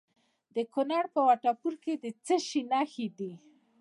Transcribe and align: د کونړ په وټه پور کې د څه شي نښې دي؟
د 0.55 0.57
کونړ 0.73 1.03
په 1.13 1.19
وټه 1.27 1.51
پور 1.59 1.73
کې 1.83 1.93
د 2.03 2.05
څه 2.25 2.35
شي 2.47 2.61
نښې 2.71 3.07
دي؟ 3.17 3.31